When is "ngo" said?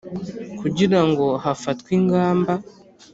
1.07-1.27